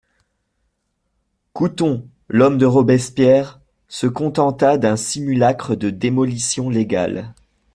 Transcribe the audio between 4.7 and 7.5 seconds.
d'un simulacre de démolition légale.